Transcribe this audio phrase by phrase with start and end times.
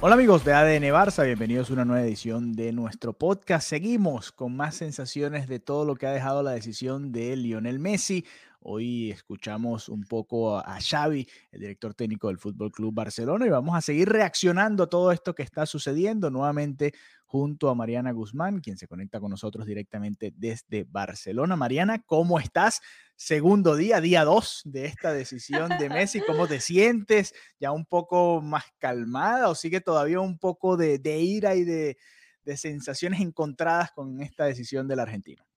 [0.00, 3.68] Hola amigos de ADN Barça, bienvenidos a una nueva edición de nuestro podcast.
[3.68, 8.24] Seguimos con más sensaciones de todo lo que ha dejado la decisión de Lionel Messi.
[8.70, 13.74] Hoy escuchamos un poco a Xavi, el director técnico del Fútbol Club Barcelona, y vamos
[13.74, 16.92] a seguir reaccionando a todo esto que está sucediendo nuevamente
[17.24, 21.56] junto a Mariana Guzmán, quien se conecta con nosotros directamente desde Barcelona.
[21.56, 22.82] Mariana, ¿cómo estás?
[23.16, 26.20] Segundo día, día dos de esta decisión de Messi.
[26.20, 27.32] ¿Cómo te sientes?
[27.58, 31.96] ¿Ya un poco más calmada o sigue todavía un poco de, ira y de,
[32.44, 35.47] de sensaciones encontradas con esta decisión del argentino?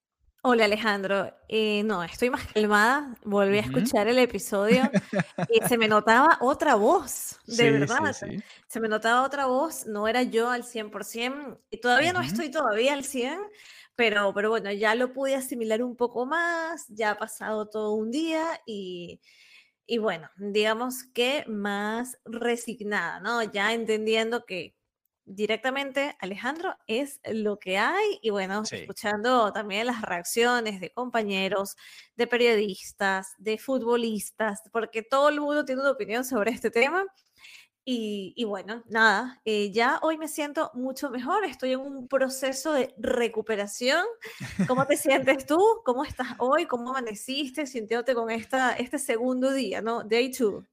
[0.44, 4.92] Hola Alejandro, eh, no, estoy más calmada, volví a escuchar el episodio.
[5.48, 8.44] Y se me notaba otra voz, de Sí, verdad, sí, sí.
[8.68, 12.94] se me notaba otra voz, no era yo al 100%, y todavía no estoy todavía
[12.94, 13.40] al 100,
[13.96, 18.10] pero, pero bueno, ya lo pude asimilar un poco más, ya ha pasado todo un
[18.12, 19.22] día y,
[19.86, 23.44] y bueno, digamos que más resignada, ¿no?
[23.44, 24.76] Ya entendiendo que
[25.26, 28.78] directamente, Alejandro, es lo que hay y bueno, Sí.
[28.78, 31.76] escuchando también las reacciones de compañeros,
[32.16, 37.06] de periodistas, de futbolistas, porque todo el mundo tiene una opinión sobre este tema.
[37.84, 42.74] Y, y bueno, nada, eh, ya hoy me siento mucho mejor, estoy en un proceso
[42.74, 44.06] de recuperación.
[44.68, 45.60] ¿Cómo te sientes tú?
[45.84, 46.68] ¿Cómo estás hoy?
[46.68, 50.04] ¿Cómo amaneciste sintiéndote con esta, este segundo día, ¿no?
[50.04, 50.64] Day two.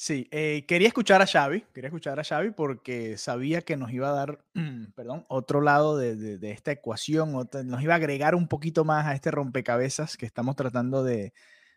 [0.00, 4.08] Sí, eh, quería escuchar a Xavi, quería escuchar a Xavi porque sabía que nos iba
[4.08, 4.44] a dar,
[4.94, 7.32] perdón, otro lado de, de- esta ecuación,
[7.64, 11.32] nos iba a agregar un poquito más a este rompecabezas que estamos tratando de,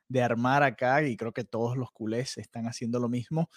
[0.07, 3.49] de armar acá y creo que todos los culés están haciendo lo mismo.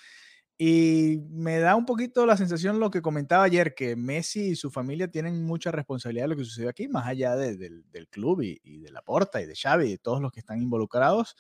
[0.57, 4.71] Y me da un poquito la sensación lo que comentaba ayer, que Messi y su
[4.71, 8.61] familia tienen mucha responsabilidad de lo que sucedió aquí, más allá de- del club y,
[8.63, 11.37] y de la Porta y de Xavi y de todos los que están involucrados.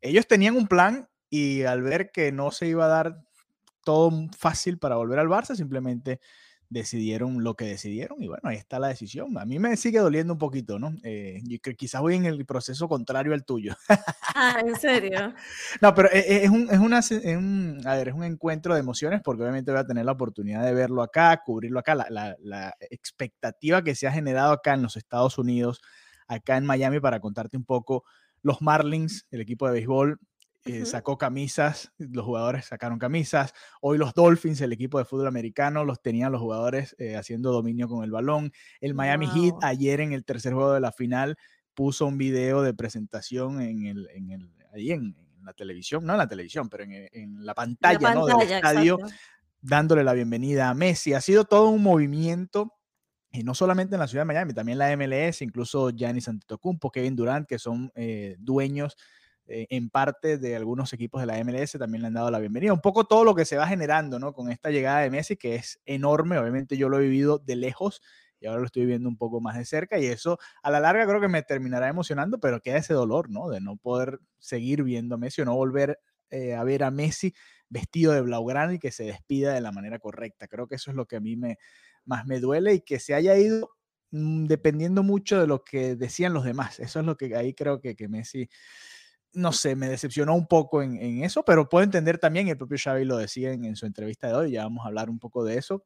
[0.00, 3.18] Ellos tenían un plan y al ver que no se iba a dar
[3.84, 6.20] todo fácil para volver al Barça, simplemente
[6.68, 9.38] decidieron lo que decidieron y bueno, ahí está la decisión.
[9.38, 10.92] A mí me sigue doliendo un poquito, ¿no?
[11.04, 13.76] Eh, yo creo quizás voy en el proceso contrario al tuyo.
[14.34, 15.32] Ah, ¿en serio?
[15.80, 18.74] No, pero e- e- es un, es, una, es un, a ver, es un encuentro
[18.74, 22.06] de emociones porque obviamente voy a tener la oportunidad de verlo acá, cubrirlo acá, la,
[22.10, 25.80] la- la expectativa que se ha generado acá en los Estados Unidos,
[26.26, 28.02] acá en Miami, para contarte un poco,
[28.42, 30.18] los Marlins, el equipo de béisbol,
[30.66, 35.84] eh, sacó camisas, los jugadores sacaron camisas, hoy los Dolphins, el equipo de fútbol americano,
[35.84, 40.12] los tenían los jugadores eh, haciendo dominio con el balón, el Miami Heat ayer en
[40.12, 41.36] el tercer juego de la final
[41.74, 46.14] puso un video de presentación en el, en el, ahí en, en la televisión, no
[46.14, 48.26] en la televisión, pero en, en la En la pantalla, ¿no?
[48.26, 49.16] del estadio, exacto.
[49.60, 51.12] dándole la bienvenida a Messi.
[51.14, 52.72] Ha sido todo un movimiento,
[53.30, 57.14] y no solamente en la ciudad de Miami, también la MLS, incluso Giannis Antetokounmpo, Kevin
[57.14, 58.96] Durant, que son eh, dueños
[59.46, 62.72] eh, en parte de algunos equipos de la MLS, también le han dado la bienvenida.
[62.72, 64.32] Un poco todo lo que se va generando, ¿no?
[64.32, 68.02] Con esta llegada de Messi, que es enorme, obviamente yo lo he vivido de lejos,
[68.40, 71.06] y ahora lo estoy viendo un poco más de cerca y eso a la larga
[71.06, 73.48] creo que me terminará emocionando, pero queda ese dolor, ¿no?
[73.48, 75.98] De no poder seguir viendo a Messi o no volver
[76.30, 77.34] eh, a ver a Messi
[77.68, 80.48] vestido de blaugrana y que se despida de la manera correcta.
[80.48, 81.58] Creo que eso es lo que a mí me,
[82.04, 83.70] más me duele y que se haya ido
[84.10, 86.78] mm, dependiendo mucho de lo que decían los demás.
[86.80, 88.48] Eso es lo que ahí creo que, que Messi,
[89.34, 92.78] no sé, me decepcionó un poco en, en eso, pero puedo entender también, el propio
[92.82, 95.44] Xavi lo decía en, en su entrevista de hoy, ya vamos a hablar un poco
[95.44, 95.84] de eso,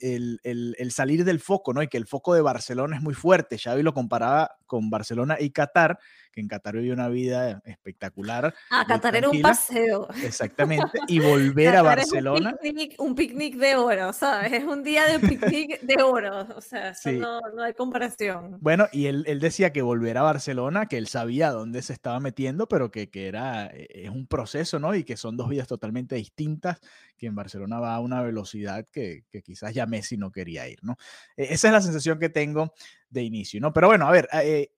[0.00, 1.80] el, el- el salir del foco, ¿no?
[1.82, 3.56] Y que el foco de Barcelona es muy fuerte.
[3.58, 5.98] Xavi lo comparaba con Barcelona y Qatar,
[6.32, 8.52] que en Qatar vivió una vida espectacular.
[8.70, 10.08] Ah, Qatar era un paseo.
[10.22, 12.56] Exactamente, y volver a Barcelona.
[12.98, 14.52] un, picnic, de oro, ¿sabes?
[14.52, 18.58] Es un día de picnic de oro, o sea, no, hay comparación.
[18.60, 22.66] Bueno, y él, decía que volver a Barcelona, que él sabía dónde se estaba metiendo,
[22.66, 24.94] pero que, que era, e, es un proceso, ¿no?
[24.94, 26.80] Y que son dos vidas totalmente distintas,
[27.16, 30.78] que en Barcelona va a una velocidad que, que quizás ya Messi no quería ir,
[30.82, 30.96] ¿no?
[31.36, 32.72] E, esa es la sensación que tengo
[33.14, 33.72] de inicio, ¿no?
[33.72, 34.70] Pero bueno, a ver, eh,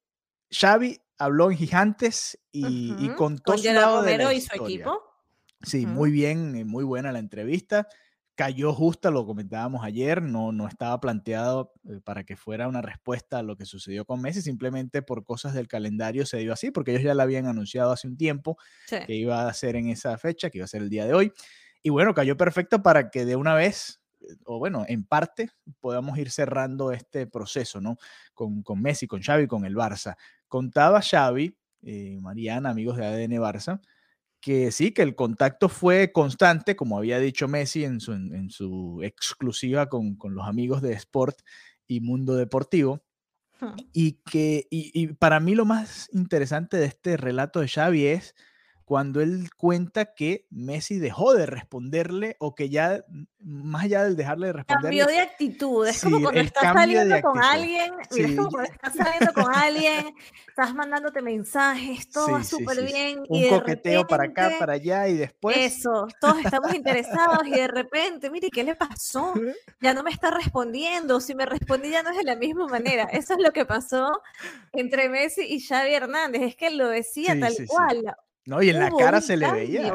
[0.50, 5.02] Xavi habló en Gigantes y, contó ¿Con su lado de la y su equipo.
[5.62, 7.88] Sí, muy bien, muy buena la entrevista.
[8.34, 13.38] Cayó justa, lo comentábamos ayer, no, no estaba planteado eh, para que fuera una respuesta
[13.38, 16.90] a lo que sucedió con Messi, simplemente por cosas del calendario se dio así, porque
[16.90, 20.50] ellos ya la habían anunciado hace un tiempo que iba a ser en esa fecha,
[20.50, 21.32] que iba a ser el día de hoy.
[21.82, 24.02] Y bueno, cayó perfecto para que de una vez
[24.44, 25.50] o bueno, en parte
[25.80, 27.96] podamos ir cerrando este proceso, ¿no?
[28.34, 30.16] Con, con Messi, con Xavi, con el Barça.
[30.48, 33.80] Contaba Xavi, eh, Mariana, amigos de ADN Barça,
[34.40, 39.00] que sí, que el contacto fue constante, como había dicho Messi en su, en, su
[39.02, 41.40] exclusiva con, con, los amigos de Sport
[41.86, 43.02] y Mundo Deportivo.
[43.94, 48.34] Y que y, y para mí lo más interesante de este relato de Xavi es
[48.86, 53.04] cuando él cuenta que Messi dejó de responderle o que ya,
[53.40, 55.00] más allá del dejarle de responderle.
[55.00, 58.94] Cambió de actitud, es como cuando estás saliendo con alguien, mira, es como cuando estás
[58.94, 60.14] saliendo con alguien,
[60.46, 63.24] estás mandándote mensajes, todo va súper bien.
[63.28, 65.56] Un y coqueteo para acá, para allá y después.
[65.56, 69.34] Eso, todos estamos interesados y de repente, mire, ¿qué le pasó?
[69.80, 73.02] Ya no me está respondiendo, si me respondí ya no es de la misma manera.
[73.10, 74.12] Eso es lo que pasó
[74.72, 78.16] entre Messi y Xavi Hernández, es que lo decía tal cual
[78.46, 79.92] no, y en la cara se le veía,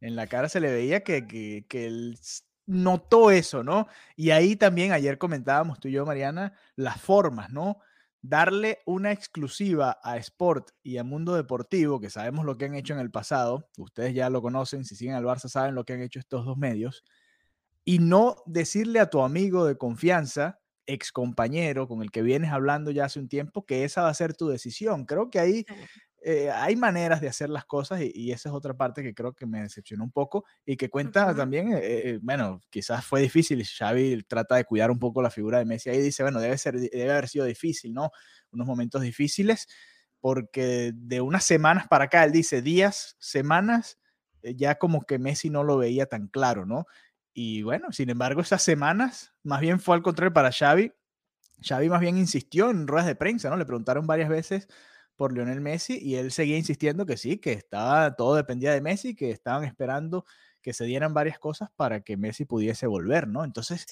[0.00, 2.18] en la cara se le veía que, que, él
[2.66, 3.88] notó eso, ¿no?
[4.14, 7.78] Y ahí también ayer comentábamos tú y yo, Mariana, las formas, ¿no?
[8.20, 12.94] Darle una exclusiva a Sport y a Mundo Deportivo, que sabemos lo que han hecho
[12.94, 16.02] en el pasado, ustedes ya lo conocen, si siguen al Barça saben lo que han
[16.02, 17.04] hecho estos dos medios,
[17.84, 22.90] y no decirle a tu amigo de confianza, ex compañero con el que vienes hablando
[22.90, 25.04] ya hace un tiempo, que esa va a ser tu decisión.
[25.04, 25.64] Creo que ahí
[26.20, 29.46] eh, hay maneras de hacer las cosas y, esa es otra parte que creo que
[29.46, 34.24] me decepcionó un poco y que cuenta también, eh, eh, bueno, quizás fue difícil, Xavi
[34.24, 37.12] trata de cuidar un poco la figura de Messi ahí dice, bueno, debe, ser, debe
[37.12, 38.10] haber sido difícil, ¿no?
[38.50, 39.68] Unos momentos difíciles
[40.20, 43.98] porque de unas semanas para acá, él dice días, semanas,
[44.42, 46.86] ya como que Messi no lo veía tan claro, ¿no?
[47.32, 50.92] Y bueno, sin embargo, esas semanas, más bien fue al contrario para Xavi.
[51.62, 53.56] Xavi más bien insistió en ruedas de prensa, ¿no?
[53.56, 54.66] Le preguntaron varias veces
[55.18, 59.16] por Lionel Messi y él seguía insistiendo que sí, que estaba, todo dependía de Messi,
[59.16, 60.24] que estaban esperando
[60.62, 63.44] que se dieran varias cosas para que Messi pudiese volver, ¿no?
[63.44, 63.86] Entonces,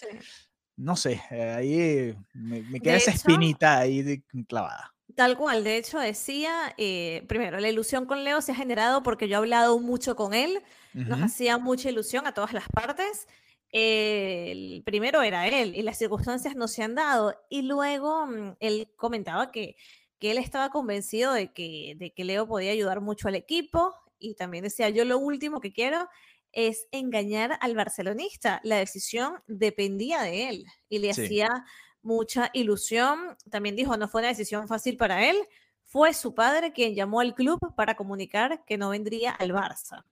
[0.77, 4.95] no sé, eh, ahí me, queda esa espinita ahí clavada.
[5.17, 9.27] Tal cual, de hecho decía, eh, primero, la ilusión con Leo se ha generado porque
[9.27, 10.63] yo he hablado mucho con él,
[10.95, 13.27] nos hacía mucha ilusión a todas las partes.
[13.73, 17.35] el primero era él y las circunstancias no se han dado.
[17.51, 19.77] Y luego mm, él comentaba que
[20.19, 24.35] que él estaba convencido de que, de que Leo podía ayudar mucho al equipo y
[24.35, 26.09] también decía, yo lo último que quiero
[26.53, 28.61] es engañar al barcelonista.
[28.65, 31.67] La decisión dependía de él y le hacía
[32.01, 33.37] mucha ilusión.
[33.51, 35.37] También dijo, no fue una decisión fácil para él.
[35.83, 40.05] Fue su padre quien llamó al club para comunicar que no vendría al Barça.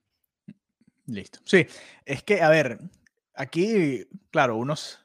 [1.07, 1.39] Listo.
[1.45, 1.65] Sí,
[2.05, 2.79] es que, a ver,
[3.33, 5.03] aquí, claro, unos...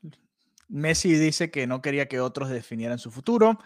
[0.68, 3.58] Messi dice que no quería que otros definieran su futuro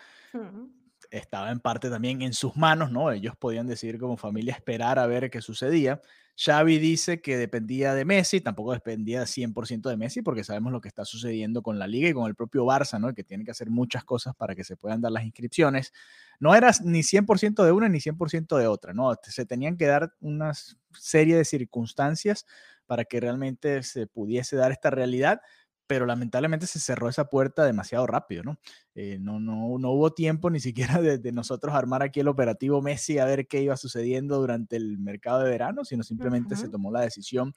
[1.19, 3.13] estaba en parte también en sus manos, ¿no?
[3.13, 6.01] Ellos podían decidir como familia esperar a ver qué sucedía.
[6.37, 10.89] Xavi dice que dependía de Messi, tampoco dependía 100% de Messi, porque sabemos lo que
[10.89, 13.15] está sucediendo con la liga y con el propio Barça, ¿no?
[13.15, 15.93] Que tiene que hacer muchas cosas para que se puedan dar las inscripciones.
[16.41, 19.15] No era ni 100% de una ni 100% de otra, ¿no?
[19.23, 20.53] Se tenían que dar una
[20.93, 22.45] serie de circunstancias
[22.87, 25.41] para que realmente se pudiese dar esta realidad,
[25.87, 28.59] pero lamentablemente se cerró esa puerta demasiado rápido, ¿no?
[28.95, 33.19] Eh, no, no, no hubo tiempo ni siquiera de, nosotros armar aquí el operativo Messi
[33.19, 37.01] a ver qué iba sucediendo durante el mercado de verano, sino simplemente se tomó la
[37.01, 37.55] decisión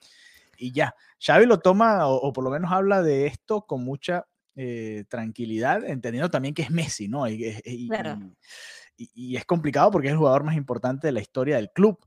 [0.58, 0.96] y ya.
[1.20, 6.30] Xavi lo toma, o, por lo menos habla de esto con mucha eh, tranquilidad, entendiendo
[6.30, 7.30] también que es Messi, ¿no?
[7.30, 7.60] Y,
[8.96, 12.00] y es complicado porque es el jugador más importante de la historia del club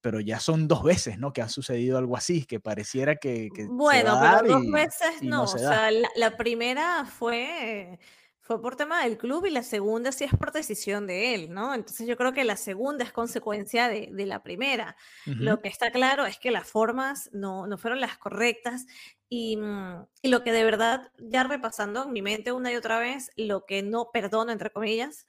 [0.00, 1.32] pero ya son dos veces, ¿no?
[1.32, 3.50] Que ha sucedido algo así, que pareciera que...
[3.68, 7.98] bueno, pero dos veces no, o sea, la, primera fue,
[8.40, 11.74] fue por tema del club y la segunda sí es por decisión de él, ¿no?
[11.74, 14.96] Entonces yo creo que la segunda es consecuencia de, la primera.
[15.24, 18.86] Lo que está claro es que las formas no, no fueron las correctas
[19.28, 23.00] y, mm, y, lo que de verdad, ya repasando en mi mente una y otra
[23.00, 25.26] vez, lo que no perdono, entre comillas,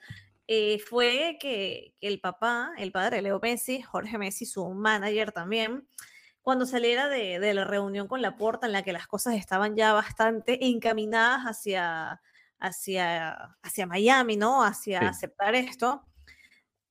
[0.48, 5.88] eh, fue que, el papá, el padre de Leo Messi, Jorge Messi, su manager también,
[6.42, 9.76] cuando saliera de, de la reunión con la puerta en la que las cosas estaban
[9.76, 12.22] ya bastante encaminadas hacia,
[12.60, 14.64] hacia, hacia Miami, ¿no?
[14.64, 16.06] Hacia aceptar esto,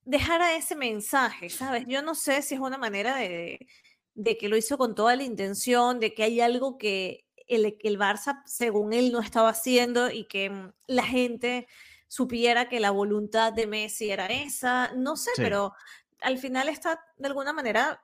[0.03, 1.85] dejara ese mensaje, ¿sabes?
[1.87, 3.67] Yo no sé si es una manera de,
[4.13, 7.99] de que lo hizo con toda la intención, de que hay algo que el, el
[7.99, 11.67] Barça, según él, no estaba haciendo y que mm, la gente
[12.07, 15.73] supiera que la voluntad de Messi era esa, no sé, pero
[16.21, 18.03] al final está de alguna manera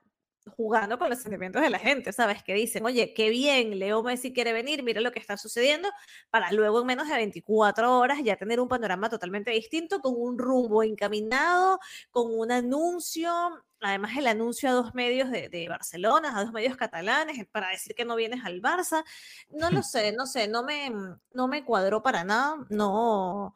[0.51, 2.43] jugando con los sentimientos de la gente, ¿sabes?
[2.43, 5.89] Que dicen, oye, qué bien, Leo Messi quiere venir, mira lo que está sucediendo,
[6.29, 10.37] para luego en menos de 24 horas ya tener un panorama totalmente distinto, con un
[10.37, 11.79] rumbo encaminado,
[12.11, 13.31] con un anuncio,
[13.79, 17.95] además el anuncio a dos medios de, de Barcelona, a dos medios catalanes, para decir
[17.95, 19.03] que no vienes al Barça.
[19.49, 20.91] No lo sé, no sé, no me,
[21.33, 23.55] no me cuadró para nada, no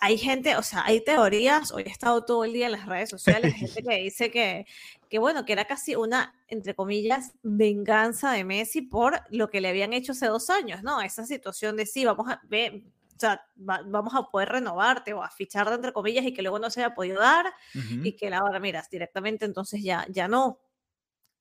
[0.00, 3.10] hay gente, o sea, hay teorías, hoy he estado todo el día en las redes
[3.10, 4.66] sociales, gente que dice que,
[5.08, 9.68] que, bueno, que era casi una, entre comillas, venganza de Messi por lo que le
[9.68, 11.00] habían hecho hace dos años, ¿no?
[11.00, 12.82] Esa situación de sí, vamos a ver,
[13.16, 16.68] o sea, vamos a poder renovarte o a ficharte, entre comillas, y que luego no
[16.70, 20.58] se haya podido dar, y que ahora, miras, directamente entonces ya, ya no.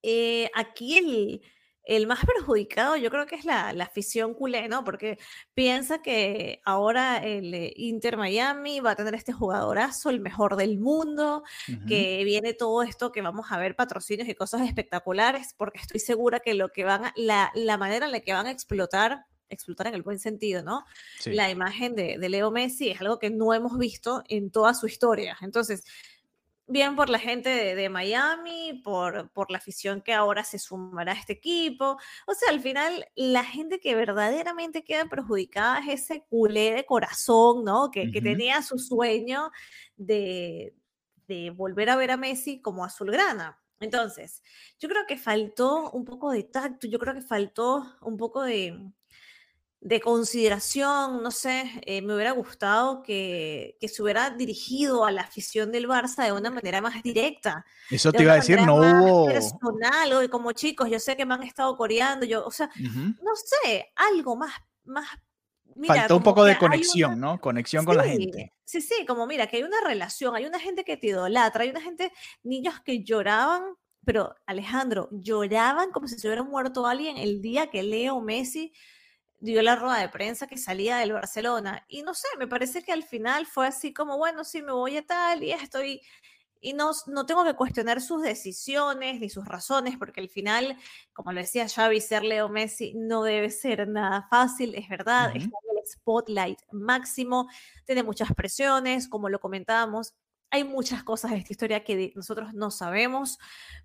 [0.03, 1.41] Eh, aquí el
[1.83, 4.83] el más perjudicado yo creo que es la, afición culé, ¿no?
[4.83, 5.19] Porque
[5.53, 10.79] piensa que ahora el eh, Inter Miami va a tener este jugadorazo, el mejor del
[10.79, 11.43] mundo,
[11.87, 16.39] que viene todo esto que vamos a ver patrocinios y cosas espectaculares, porque estoy segura
[16.39, 19.85] que lo que van a, la, la manera en la que van a explotar explotar
[19.85, 20.83] en el buen sentido, ¿no?
[21.25, 24.87] La imagen de, de, Leo Messi es algo que no hemos visto en toda su
[24.87, 25.37] historia.
[25.41, 25.83] Entonces,
[26.67, 31.15] bien por la gente de, Miami, por, por, la afición que ahora se sumará a
[31.15, 31.97] este equipo.
[32.27, 37.63] O sea, al final, la gente que verdaderamente queda perjudicada es ese culé de corazón,
[37.63, 37.91] ¿no?
[37.91, 39.51] Que, que tenía su sueño
[39.97, 40.75] de,
[41.27, 43.59] de, volver a ver a Messi como azulgrana.
[43.79, 44.41] Entonces,
[44.79, 48.79] yo creo que faltó un poco de tacto, yo creo que faltó un poco de,
[49.83, 55.23] de consideración, no sé, eh, me hubiera gustado que, que, se hubiera dirigido a la
[55.23, 57.65] afición del Barça de una manera más directa.
[57.89, 59.25] Eso te iba a decir, no hubo...
[59.25, 63.35] Personal, o como chicos, yo sé que me han estado coreando, yo, o sea, no
[63.35, 64.53] sé, algo más...
[64.85, 65.05] más
[65.85, 67.41] Faltó un poco de conexión, ¿no?
[67.41, 68.53] Conexión con la gente.
[68.63, 71.71] Sí, sí, como mira, que hay una relación, hay una gente que te idolatra, hay
[71.71, 72.13] una gente,
[72.43, 73.63] niños que lloraban
[74.05, 78.73] pero Alejandro, lloraban como si se hubiera muerto alguien el día que Leo Messi
[79.43, 81.85] dio la rueda de prensa que salía del Barcelona.
[81.89, 84.97] Y no sé, me parece que al final fue así como, bueno, sí, me voy
[84.97, 86.01] a tal y estoy...
[86.65, 90.77] Y no, no tengo que cuestionar sus decisiones ni sus razones, porque al final,
[91.11, 95.43] como lo decía Xavi, ser Leo Messi no debe ser nada fácil, es verdad, está
[95.43, 97.49] en el spotlight máximo,
[97.85, 100.13] tiene muchas presiones, como lo comentábamos,
[100.51, 103.39] hay muchas cosas de esta historia que nosotros no sabemos,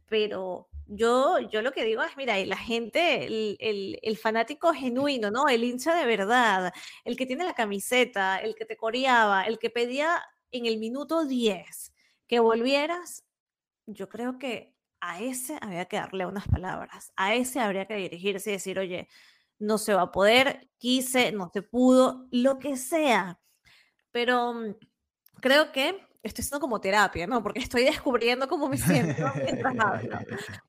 [0.07, 5.47] pero yo, yo lo que digo es, mira, la gente, el, el, fanático genuino, ¿no?
[5.49, 6.73] El hincha de verdad,
[7.05, 11.27] el que tiene la camiseta, el que te coreaba, el que pedía en el minuto
[11.27, 11.93] 10
[12.27, 13.25] que volvieras,
[13.87, 18.51] yo creo que a ese había que darle unas palabras, a ese habría que dirigirse
[18.51, 19.09] y decir, oye,
[19.59, 23.41] no se va a poder, quise, no se pudo, lo que sea.
[24.11, 24.75] Pero mm,
[25.41, 27.43] creo que estoy haciendo como terapia, ¿no?
[27.43, 30.19] Porque estoy descubriendo cómo me siento mientras hablo.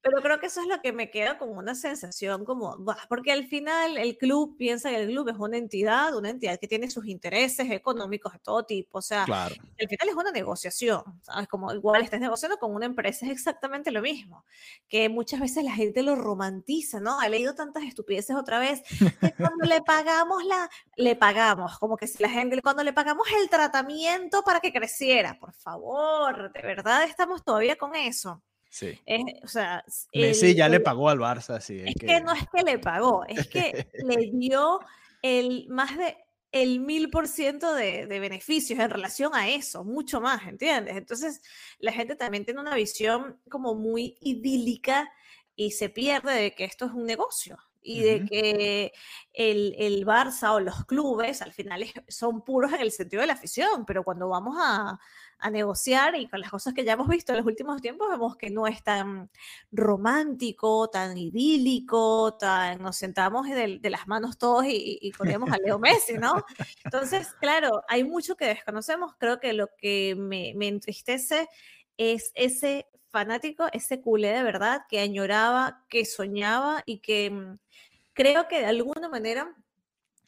[0.01, 3.47] Pero creo que eso es lo que me queda como una sensación como, porque al
[3.47, 7.05] final el club piensa que el club es una entidad, una entidad que tiene sus
[7.05, 11.47] intereses económicos de todo tipo, o sea, al final es una negociación, ¿sabes?
[11.47, 14.45] Como igual estás negociando con una empresa, es exactamente lo mismo,
[14.87, 17.21] que muchas veces la gente lo romantiza, ¿no?
[17.21, 18.81] He leído tantas estupideces otra vez,
[19.19, 23.27] que cuando le pagamos la, le pagamos, como que si la gente, cuando le pagamos
[23.41, 28.43] el tratamiento para que creciera, por favor, de verdad estamos todavía con eso.
[28.69, 28.99] Sí.
[29.43, 31.81] o sea, Messi ya le pagó al Barça, sí.
[31.83, 32.21] Es, que...
[32.21, 34.79] no es que le pagó, es que le dio
[35.23, 36.17] el más de
[36.51, 40.97] el mil por ciento de beneficios en relación a eso, mucho más, ¿entiendes?
[40.97, 41.41] Entonces,
[41.77, 45.11] la gente también tiene una visión como muy idílica
[45.55, 48.91] y se pierde de que esto es un negocio y de que
[49.33, 53.33] el, el, Barça o los clubes al final son puros en el sentido de la
[53.33, 54.99] afición, pero cuando vamos a,
[55.39, 58.35] a, negociar y con las cosas que ya hemos visto en los últimos tiempos, vemos
[58.35, 59.29] que no es tan
[59.71, 65.57] romántico, tan idílico, tan nos sentamos de, de las manos todos y, y, ponemos a
[65.57, 66.43] Leo Messi, ¿no?
[66.83, 71.47] Entonces, claro, hay mucho que desconocemos, creo que lo que me, me entristece
[71.99, 77.59] es ese fanático, ese culé de verdad que añoraba, que soñaba y que mm,
[78.13, 79.53] creo que de alguna manera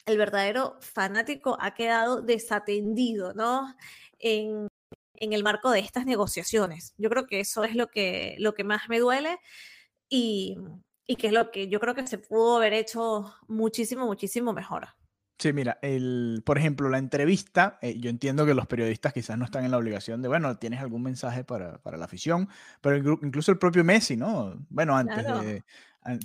[0.05, 3.73] el verdadero fanático ha quedado desatendido, ¿no?
[4.19, 4.67] En,
[5.15, 6.93] en el marco de estas negociaciones.
[6.97, 9.39] Yo creo que eso es lo que, lo que más me duele
[10.09, 10.57] y,
[11.07, 14.89] y que es lo que yo creo que se pudo haber hecho muchísimo, muchísimo mejor.
[15.41, 19.45] Sí, mira, el, por ejemplo, la entrevista, eh, yo entiendo que los periodistas quizás no
[19.45, 22.47] están en la obligación de, bueno, tienes algún mensaje para, para la afición,
[22.79, 24.53] pero incluso el propio Messi, ¿no?
[24.69, 25.63] Bueno, antes de,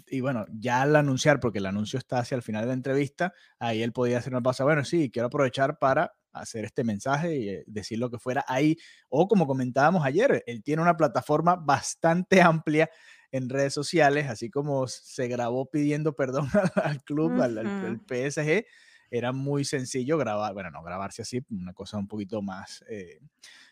[0.08, 3.32] y bueno, ya al anunciar, porque el anuncio está hacia el final de la entrevista,
[3.58, 7.48] ahí él podía hacer una pausa, bueno, sí, quiero aprovechar para hacer este mensaje y
[7.48, 8.76] eh, decir lo que fuera ahí,
[9.08, 12.90] o como comentábamos ayer, él tiene una plataforma bastante amplia
[13.30, 18.66] en redes sociales, así como se grabó pidiendo perdón al club, al, al PSG,
[19.10, 23.20] era muy sencillo grabar, bueno, no grabarse así, una cosa un poquito más eh,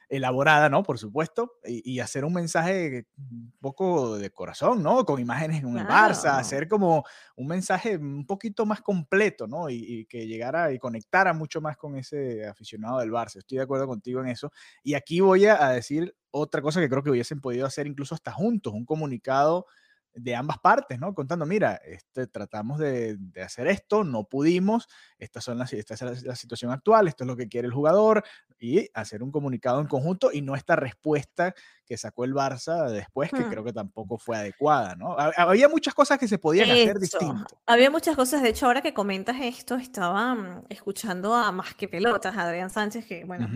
[0.09, 0.83] elaborada, ¿no?
[0.83, 5.05] Por supuesto, y, hacer un mensaje un poco de corazón, ¿no?
[5.05, 7.05] Con imágenes en el Barça, hacer como
[7.37, 9.71] un mensaje un poquito más completo, ¿no?
[9.71, 13.39] Y, que llegara y conectara mucho más con ese aficionado del Barça.
[13.39, 14.53] Estoy de acuerdo contigo en eso.
[14.83, 18.33] Y aquí voy a decir otra cosa que creo que hubiesen podido hacer incluso hasta
[18.33, 19.67] juntos, un comunicado
[20.15, 21.15] de ambas partes, ¿no?
[21.15, 26.37] Contando, mira, este, tratamos de, hacer esto, no pudimos, estas son las, esta es la,
[26.37, 28.25] situación actual, esto es lo que quiere el jugador,
[28.65, 31.55] y hacer un comunicado en conjunto y no esta respuesta
[31.85, 33.51] que sacó el Barça después, que hmm.
[33.51, 35.17] creo que tampoco fue adecuada, ¿no?
[35.19, 37.61] Había muchas cosas que se podían hacer distinto.
[37.67, 41.89] Había muchas cosas, de hecho, ahora que comentas esto, estaba mm, escuchando a Más que
[41.89, 43.49] Pelotas, Adrián Sánchez, que, bueno,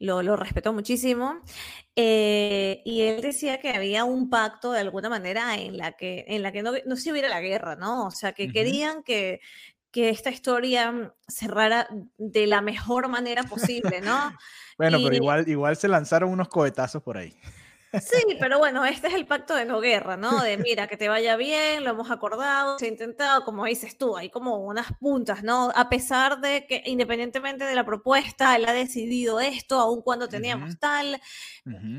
[0.00, 1.40] lo, lo respeto muchísimo,
[1.94, 6.42] eh, y él decía que había un pacto de alguna manera en la que, en
[6.42, 8.06] la que no, no se hubiera la guerra, ¿no?
[8.06, 9.38] O sea, que querían que,
[9.92, 14.32] que esta historia cerrara de la mejor manera posible, ¿no?
[14.78, 17.36] bueno, pero igual, igual se lanzaron unos cohetazos por ahí.
[18.00, 20.42] Sí, pero bueno, este es el pacto de no guerra, ¿no?
[20.42, 24.16] De mira, que te vaya bien, lo hemos acordado, se ha intentado, como dices tú,
[24.16, 25.70] hay como unas puntas, ¿no?
[25.74, 30.78] A pesar de que independientemente de la propuesta, él ha decidido esto, aun cuando teníamos
[30.78, 31.20] tal,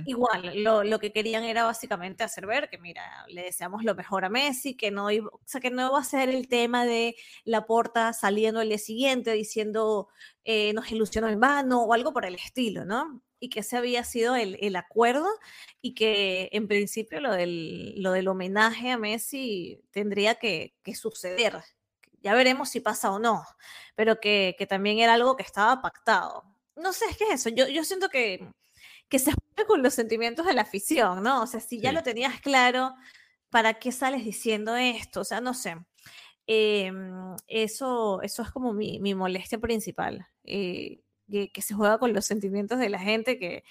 [0.06, 4.26] igual, lo, lo, que querían era básicamente hacer ver que, mira, le deseamos lo mejor
[4.26, 7.16] a Messi, que no, iba, o sea, que no va a ser el tema de
[7.44, 10.08] la porta saliendo el día siguiente diciendo
[10.44, 13.22] eh, nos ilusionó en vano o algo por el estilo, ¿no?
[13.44, 15.28] Y que ese había sido el, el, acuerdo
[15.82, 21.62] y que en principio lo del, lo del homenaje a Messi tendría que, que, suceder.
[22.22, 23.44] Ya veremos si pasa o no,
[23.96, 26.46] pero que, que, también era algo que estaba pactado.
[26.78, 27.50] No sé, es que es eso.
[27.50, 28.48] Yo, yo siento que,
[29.10, 31.44] que se juega con los sentimientos de la afición, ¿no?
[31.44, 32.96] O sea, si ya lo tenías claro,
[33.50, 35.20] ¿para qué sales diciendo esto?
[35.20, 35.75] O sea, no sé.
[36.48, 40.25] Em, eso, eso es como mi, mi molestia principal.
[40.46, 43.64] Eh, que, se juega con los sentimientos de la gente, que,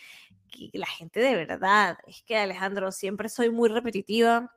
[0.72, 4.54] la gente de verdad, es que Alejandro, siempre soy muy repetitiva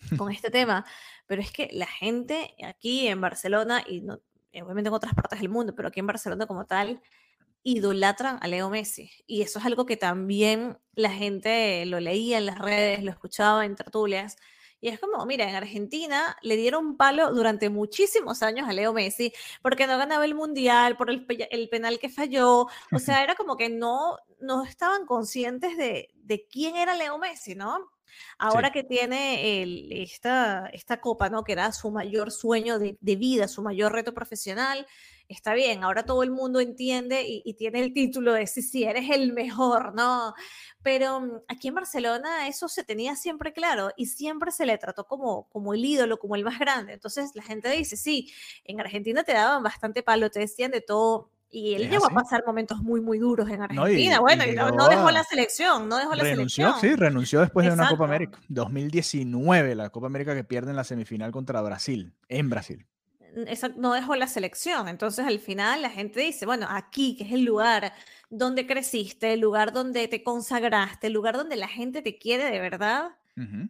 [0.18, 0.84] con este tema,
[1.26, 4.20] pero es que la gente aquí en Barcelona, y no,
[4.62, 7.00] obviamente en otras partes del mundo, pero aquí en Barcelona como tal,
[7.62, 9.10] idolatran a Leo Messi.
[9.26, 13.64] Y eso es algo que también la gente lo leía en las redes, lo escuchaba
[13.64, 14.36] en tertulias,
[14.80, 19.32] y es como, mira, en Argentina le dieron palo durante muchísimos años a Leo Messi
[19.60, 22.68] porque no ganaba el mundial, por el, el penal que falló.
[22.92, 27.54] O sea, era como que no, no estaban conscientes de, de quién era Leo Messi,
[27.54, 27.90] ¿no?
[28.38, 31.44] Ahora que tiene el, esta, esta copa, ¿no?
[31.44, 34.86] Que era su mayor sueño de, de, vida, su mayor reto profesional,
[35.28, 38.84] está bien, ahora todo el mundo entiende y, y tiene el título de sí, sí,
[38.84, 40.34] eres el mejor, ¿no?
[40.82, 45.04] Pero mm, aquí en Barcelona eso se tenía siempre claro y siempre se le trató
[45.06, 46.94] como, como el ídolo, como el más grande.
[46.94, 48.32] Entonces la gente dice, sí,
[48.64, 52.44] en Argentina te daban bastante palo, te decían de todo, y él llegó a pasar
[52.46, 54.20] momentos muy, muy duros en Argentina.
[54.20, 57.88] bueno, y no, dejó la selección, no dejó la renunció, Sí, renunció después de una
[57.88, 58.38] Copa América.
[58.48, 62.86] 2019, la Copa América que pierde en la semifinal contra Brasil, en Brasil.
[63.76, 64.88] No dejó la selección.
[64.88, 67.92] Entonces, al final, la gente dice, bueno, aquí, que es el lugar
[68.30, 72.60] donde creciste, el lugar donde te consagraste, el lugar donde la gente te quiere de
[72.60, 73.12] verdad,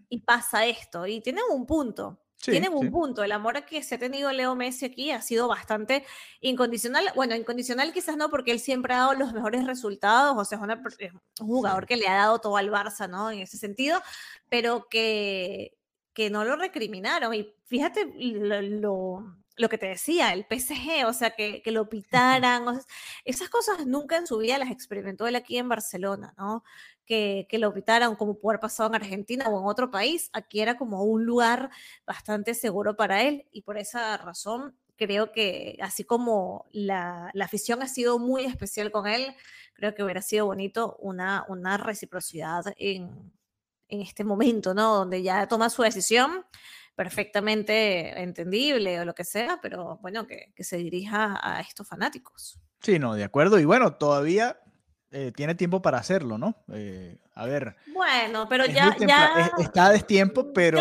[0.08, 1.06] y pasa esto.
[1.06, 2.18] Y tienen un punto.
[2.40, 3.22] tienen un punto.
[3.22, 6.06] El amor que se ha tenido Leo Messi aquí ha sido bastante
[6.40, 7.12] incondicional.
[7.14, 10.36] Bueno, incondicional quizás no, porque él siempre ha dado los mejores resultados.
[10.38, 10.58] O sea,
[10.98, 13.30] es, un jugador que le ha dado todo al Barça, ¿no?
[13.30, 14.00] En ese sentido,
[14.48, 15.76] pero que,
[16.14, 17.34] que no lo recriminaron.
[17.34, 19.36] Y fíjate lo lo
[19.68, 22.80] que te decía, el PSG, o sea, que, que lo pitaran,
[23.24, 26.62] esas cosas nunca en su vida las experimentó él aquí en Barcelona, ¿no?
[27.06, 30.60] Que, que lo pitaran como puede haber pasado en Argentina o en otro país, aquí
[30.60, 31.70] era como un lugar
[32.06, 37.82] bastante seguro para él y por esa razón creo que así como la, la afición
[37.82, 39.34] ha sido muy especial con él,
[39.74, 43.32] creo que hubiera sido bonito una, una reciprocidad en,
[43.88, 44.96] en este momento, ¿no?
[44.96, 46.44] Donde ya toma su decisión
[46.98, 52.58] perfectamente entendible o lo que sea, pero bueno, que, se dirija a estos fanáticos.
[52.82, 53.60] Sí, no, de acuerdo.
[53.60, 54.58] Y bueno, todavía
[55.10, 56.54] eh, tiene tiempo para hacerlo, ¿no?
[56.70, 57.76] Eh, a ver.
[57.86, 59.50] Bueno, pero ya, ya...
[59.58, 60.78] está a destiempo, pero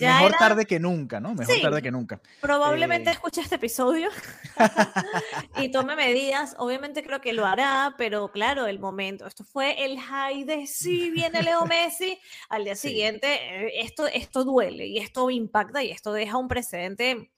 [0.00, 1.34] mejor tarde que nunca, ¿no?
[1.34, 2.18] Mejor tarde que nunca.
[2.40, 4.08] Probablemente eh, escuche este episodio
[5.58, 6.56] y tome medidas.
[6.58, 9.26] Obviamente creo que lo hará, pero claro, el momento.
[9.26, 12.18] Esto fue el high de sí, viene Leo Messi.
[12.48, 17.30] Al día siguiente, esto, esto duele y esto impacta y esto deja un precedente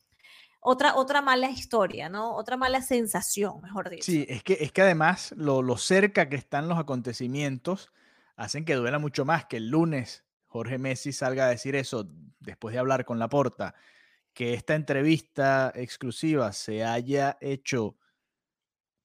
[0.60, 2.34] otra, otra mala historia, ¿no?
[2.36, 4.04] Otra mala sensación, mejor dicho.
[4.04, 7.92] Sí, es que, es que además lo, lo cerca que están los acontecimientos
[8.36, 12.08] hacen que duela mucho más que el lunes Jorge Messi salga a decir eso
[12.40, 13.74] después de hablar con Laporta,
[14.34, 17.96] que esta entrevista exclusiva se haya hecho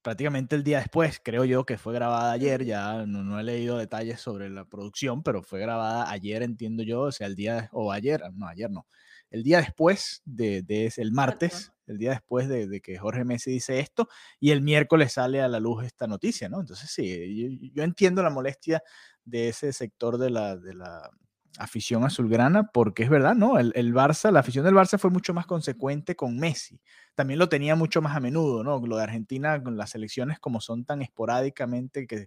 [0.02, 3.78] prácticamente el día después, creo yo que fue grabada ayer, ya no, no, he leído
[3.78, 7.92] detalles sobre la producción, pero fue grabada ayer, entiendo yo, o sea, el día, o
[7.92, 8.86] ayer, no, ayer no,
[9.30, 13.80] el día después de, de el martes, el día después de, que Jorge Messi dice
[13.80, 14.08] esto,
[14.40, 16.60] y el miércoles sale a la luz esta noticia, ¿no?
[16.60, 18.82] Entonces sí, yo, entiendo la molestia
[19.24, 21.10] de ese sector de la, de la
[21.58, 23.58] afición azulgrana, porque es verdad, ¿no?
[23.58, 26.80] El, el, Barça, la afición del Barça fue mucho más consecuente con Messi.
[27.16, 28.78] También lo tenía mucho más a menudo, ¿no?
[28.86, 32.26] Lo de Argentina con las elecciones como son tan esporádicamente que,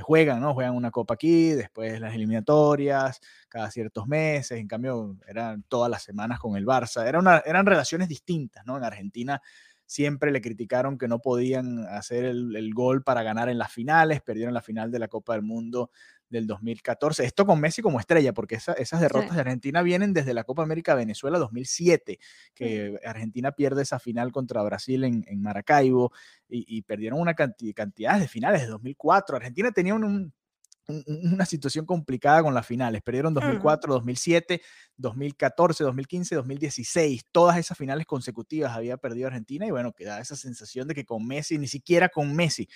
[0.00, 0.54] juegan, ¿no?
[0.54, 6.04] Juegan una copa aquí, después las eliminatorias, cada ciertos meses, en cambio eran todas las
[6.04, 7.04] semanas con el Barça.
[7.04, 8.76] Eran relaciones distintas, ¿no?
[8.76, 9.42] En Argentina
[9.86, 14.20] siempre le criticaron que no podían hacer el, el, gol para ganar en las finales,
[14.20, 15.90] perdieron la final de la Copa del Mundo
[16.30, 17.24] del 2014.
[17.24, 20.94] Esto con Messi como estrella, porque esas derrotas de Argentina vienen desde la Copa América
[20.94, 22.18] Venezuela 2007,
[22.54, 26.12] que Argentina pierde esa final contra Brasil en, Maracaibo
[26.48, 29.36] y, perdieron una cantidad, de finales de 2004.
[29.36, 33.02] Argentina tenía una situación complicada con las finales.
[33.02, 34.62] Perdieron 2004, 2007,
[34.96, 37.26] 2014, 2015, 2016.
[37.30, 41.26] Todas esas finales consecutivas había perdido Argentina y bueno, queda esa sensación de que con
[41.26, 42.68] Messi, ni siquiera con Messi,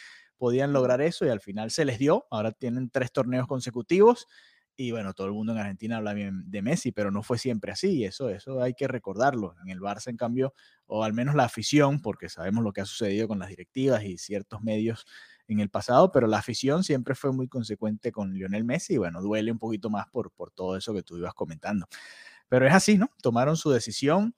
[0.43, 2.27] podían lograr eso y al final se les dio.
[2.29, 4.27] Ahora tienen tres torneos consecutivos
[4.77, 7.71] y bueno, todo el mundo en Argentina habla bien de Messi, pero no fue siempre
[7.71, 8.05] así.
[8.05, 9.55] Eso, eso hay que recordarlo.
[9.63, 10.53] En el Barça, en cambio,
[10.87, 14.19] o al menos la afición, porque sabemos lo que ha sucedido con las directivas y
[14.19, 15.07] ciertos medios
[15.47, 19.23] en el pasado, pero la afición siempre fue muy consecuente con Lionel Messi y bueno,
[19.23, 21.87] duele un poquito más por, por todo eso que tú ibas comentando.
[22.49, 23.11] Pero es así, ¿no?
[23.23, 24.35] Tomaron su decisión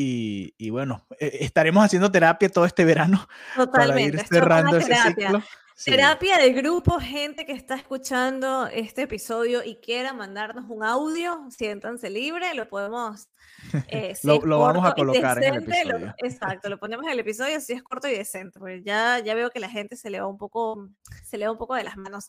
[0.00, 3.28] y, bueno, e, estaremos haciendo terapia todo este verano
[3.72, 5.42] para ir cerrando ese ciclo.
[5.84, 12.10] Terapia de grupo, gente que está escuchando este episodio y quiera mandarnos un audio, siéntanse
[12.10, 13.28] libres, lo podemos...
[13.88, 16.14] Eh, lo, vamos a colocar en el episodio.
[16.18, 19.50] exacto, lo ponemos en el episodio si es corto y decente, porque ya, ya veo
[19.50, 20.88] que la gente se le va un poco,
[21.24, 22.28] se le va un poco de las manos.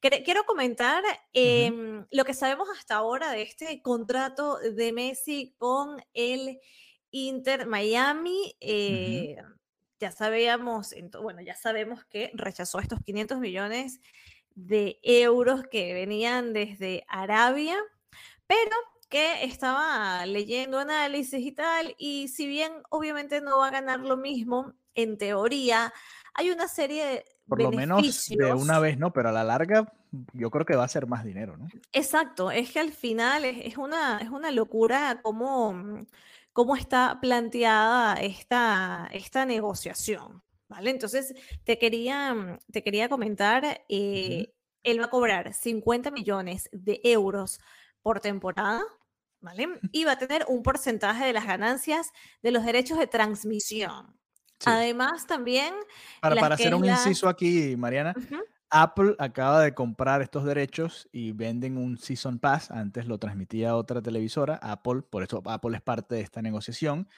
[0.00, 1.04] Quiero comentar
[1.34, 6.58] em, lo que sabemos hasta ahora de este contrato de Messi con el
[7.10, 8.54] Inter Miami.
[8.60, 9.36] Eh,
[9.98, 14.00] ya sabíamos, bueno, ya sabemos que rechazó estos 500 millones
[14.54, 17.76] de euros que venían desde Arabia,
[18.46, 18.76] pero
[19.08, 24.16] que estaba leyendo análisis y tal, y si bien obviamente no va a ganar lo
[24.16, 25.92] mismo, en teoría
[26.34, 29.92] hay una serie de por lo menos de una vez no, pero a la larga
[30.32, 31.68] yo creo que va a ser más dinero, ¿no?
[31.92, 36.06] Exacto, es que al final es, una, es una locura como
[36.52, 40.42] cómo está planteada esta, esta negociación.
[40.68, 40.90] ¿Vale?
[40.90, 41.34] Entonces,
[41.64, 47.60] te quería, mm, te quería comentar, eh, él va a cobrar 50 millones de euros
[48.02, 48.82] por temporada,
[49.40, 49.68] ¿vale?
[49.90, 54.16] Y va a tener un porcentaje de las ganancias de los derechos de transmisión.
[54.64, 55.74] Además, también...
[56.20, 58.14] Para, hacer un inciso aquí, Mariana,
[58.70, 62.70] Apple acaba de comprar estos derechos y venden un Season Pass.
[62.70, 67.08] Antes lo transmitía otra televisora, Apple, por eso Apple es parte de esta negociación.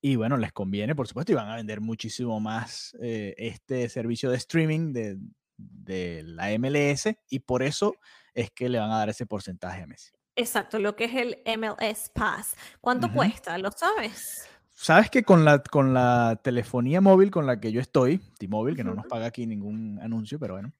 [0.00, 4.30] Y bueno, les conviene, por supuesto, y van a vender muchísimo más eh, este servicio
[4.30, 5.18] de streaming de,
[5.56, 7.96] de, la MLS y por eso
[8.32, 10.12] es que le van a dar ese porcentaje a Messi.
[10.36, 12.54] Exacto, lo que es el MLS Pass.
[12.80, 13.58] ¿Cuánto cuesta?
[13.58, 14.48] ¿Lo sabes?
[14.80, 18.84] Sabes que con la, con la telefonía móvil con la que yo estoy, T-Mobile, que
[18.84, 20.72] no nos paga aquí ningún anuncio, pero bueno,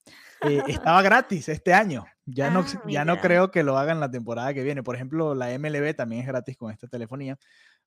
[0.42, 2.06] eh, estaba gratis este año.
[2.24, 4.84] Ya, no, ah, ya no creo que lo hagan la temporada que viene.
[4.84, 7.36] Por ejemplo, la MLB también es gratis con esta telefonía.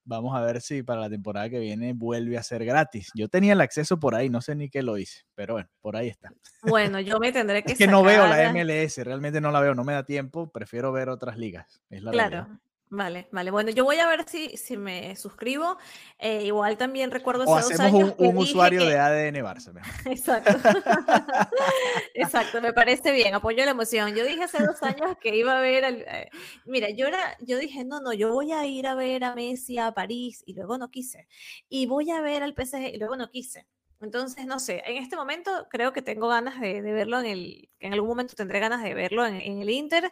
[0.04, 3.10] Vamos a ver si para la temporada que viene vuelve a ser gratis.
[3.15, 5.95] Yo tenía el acceso por ahí, no sé ni qué lo hice, pero bueno, por
[5.95, 6.34] ahí está.
[6.63, 7.71] Bueno, yo me tendré que...
[7.71, 10.91] es que no veo la MLS, realmente no la veo, no me da tiempo, prefiero
[10.91, 11.82] ver otras ligas.
[11.89, 12.60] Es la claro.
[12.93, 13.51] Vale, vale.
[13.51, 15.77] Bueno, yo voy a ver si, si me suscribo.
[16.19, 19.71] Eh, igual también recuerdo o hacemos un, usuario de ADN Barça.
[20.06, 20.51] Exacto.
[22.13, 23.34] Exacto, me parece bien.
[23.34, 24.13] Apoyo la emoción.
[24.13, 25.86] Yo dije hace dos años que iba a ver.
[25.86, 26.30] Eh,
[26.65, 29.77] mira, yo era, yo dije, no, no, yo voy a ir a ver a Messi
[29.77, 31.30] a París y luego no quise.
[31.69, 33.67] Y voy a ver al PSG y luego no quise.
[34.02, 37.94] Entonces, no sé, en este momento creo que tengo ganas de, verlo en el, en
[37.94, 40.12] algún momento tendré ganas de verlo en, el Inter,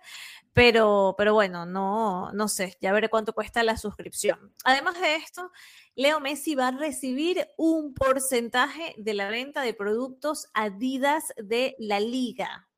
[0.54, 4.54] pero, pero bueno, no, no sé, ya veré cuánto cuesta la suscripción.
[4.64, 5.52] Además de esto,
[5.96, 12.00] Leo Messi va a recibir un porcentaje de la venta de productos Adidas de la
[12.00, 12.69] liga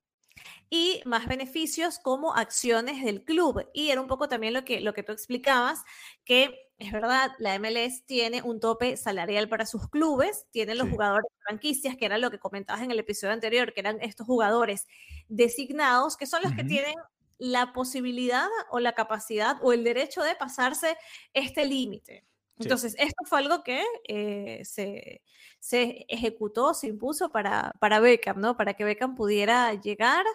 [0.74, 3.68] y más beneficios como acciones del club.
[3.74, 5.84] Y era un poco también lo que, lo que tú explicabas,
[6.24, 11.30] que es verdad, la MLS tiene un tope salarial para sus clubes, tienen los jugadores
[11.44, 14.88] franquicias, que era lo que comentabas en el episodio anterior, que eran estos jugadores
[15.28, 16.96] designados, que son los que tienen
[17.38, 20.96] la posibilidad o la capacidad o el derecho de pasarse
[21.34, 22.24] este límite.
[22.62, 25.22] Entonces, esto fue algo que eh, se,
[25.60, 28.58] se, ejecutó, se impuso para, para Beckham, ¿no?
[28.58, 30.26] Para que Beckham pudiera llegar.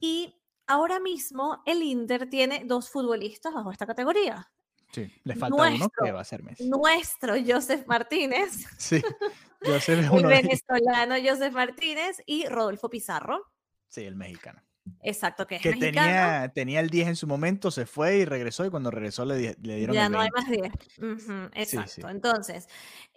[0.00, 4.50] Y ahora mismo el Inter tiene dos futbolistas bajo esta categoría.
[4.92, 6.68] Sí, le falta uno que va a ser Messi.
[6.68, 8.64] Nuestro Joseph Martínez.
[8.78, 9.02] Sí,
[9.60, 10.30] Joseph es uno.
[10.30, 13.50] El venezolano Joseph Martínez y Rodolfo Pizarro.
[13.88, 14.62] Sí, el mexicano.
[15.02, 18.64] Exacto, que es que Tenía, tenía el 10 en su momento, se fue y regresó
[18.64, 20.72] y cuando regresó le, le dieron Ya el no hay más 10.
[21.54, 22.08] exacto.
[22.08, 22.68] Entonces,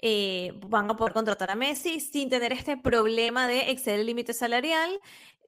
[0.01, 4.33] eh, van a poder contratar a Messi sin tener este problema de exceder el límite
[4.33, 4.99] salarial.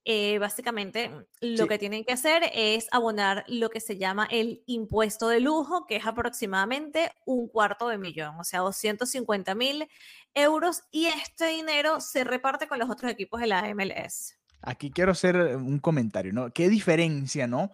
[0.05, 5.27] Eh, básicamente lo que tienen que hacer es abonar lo que se llama el impuesto
[5.27, 9.87] de lujo, que es aproximadamente un cuarto de millón, o sea, 250 mil
[10.33, 14.38] euros, y este dinero se reparte con los otros equipos de la MLS.
[14.61, 16.51] Aquí quiero hacer un comentario, ¿no?
[16.51, 17.71] ¿Qué diferencia, no?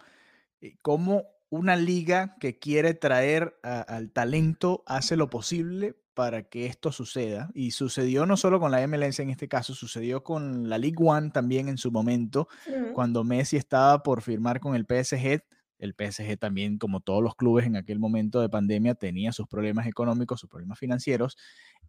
[0.62, 6.92] Eh, ¿Cómo una liga que quiere traer al talento hace lo posible para que esto
[6.92, 7.50] suceda?
[7.54, 11.32] Y sucedió no solo con la MLS en este caso, sucedió con la League One
[11.32, 12.48] también en su momento,
[12.94, 15.44] cuando Messi estaba por firmar con el PSG.
[15.78, 19.88] El PSG también, como todos los clubes en aquel momento de pandemia, tenía sus problemas
[19.88, 21.38] económicos, sus problemas financieros,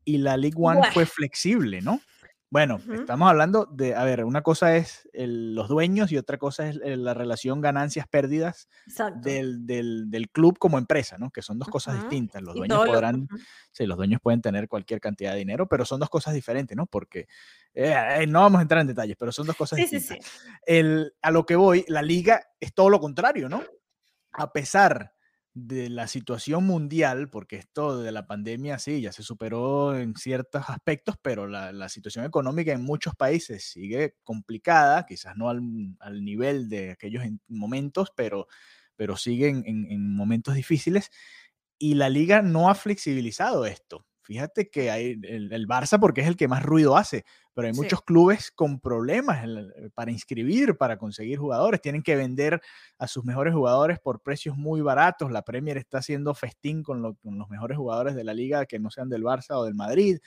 [0.04, 2.00] y la League One fue flexible, ¿no?
[2.48, 6.76] Bueno, estamos hablando de, a ver, una cosa es los dueños y otra cosa es
[6.76, 8.68] la relación ganancias-pérdidas
[9.20, 11.30] del, club como empresa, ¿no?
[11.30, 12.42] Que son dos cosas distintas.
[12.42, 13.26] Los dueños podrán,
[13.72, 16.86] sí, los dueños pueden tener cualquier cantidad de dinero, pero son dos cosas diferentes, ¿no?
[16.86, 17.26] Porque
[17.74, 20.18] eh, eh, no vamos a entrar en detalles, pero son dos cosas distintas.
[20.64, 23.64] El, a lo que voy, la liga es todo lo contrario, ¿no?
[24.32, 25.15] A pesar
[25.56, 30.68] de la situación mundial, porque esto de la pandemia sí, ya se superó en ciertos
[30.68, 35.62] aspectos, pero la, situación económica en muchos países sigue complicada, quizás no al,
[36.22, 38.48] nivel de aquellos momentos, pero,
[38.96, 41.10] pero sigue en momentos difíciles.
[41.78, 44.04] Y la liga no ha flexibilizado esto.
[44.26, 48.02] Fíjate que hay el, Barça porque es el que más ruido hace, pero hay muchos
[48.02, 51.80] clubes con problemas eh, para inscribir, para conseguir jugadores.
[51.80, 52.60] Tienen que vender
[52.98, 55.30] a sus mejores jugadores por precios muy baratos.
[55.30, 59.08] La Premier está haciendo festín con, los mejores jugadores de la liga que no sean
[59.08, 60.18] del Barça o del Madrid.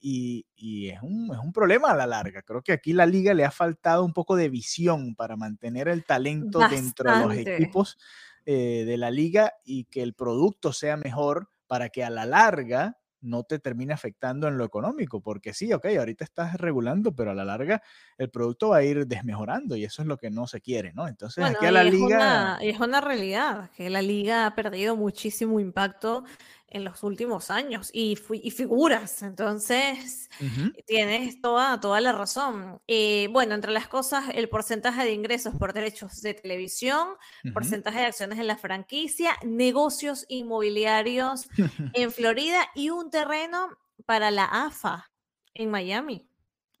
[0.00, 0.46] Y,
[0.88, 2.42] es, un, problema a la larga.
[2.42, 6.04] Creo que aquí la liga le ha faltado un poco de visión para mantener el
[6.04, 7.98] talento dentro de los equipos
[8.46, 12.99] eh, de la liga y que el producto sea mejor para que a la larga
[13.20, 17.34] no te termine afectando en lo económico, porque sí, ok, ahorita estás regulando, pero a
[17.34, 17.82] la larga
[18.18, 21.08] el producto va a ir desmejorando y eso es lo que no se quiere, ¿no?
[21.08, 21.98] Entonces aquí a la liga...
[21.98, 26.24] Es una, es una realidad, que la liga ha perdido muchísimo impacto
[26.70, 29.22] en los últimos años y, y figuras.
[29.22, 30.30] Entonces,
[30.86, 32.80] tienes toda, toda la razón.
[32.86, 37.08] Eh, bueno, entre las cosas, el porcentaje de ingresos por derechos de televisión,
[37.52, 41.48] porcentaje de acciones en la franquicia, negocios inmobiliarios
[41.94, 45.10] en Florida y un terreno para la AFA
[45.54, 46.28] en Miami.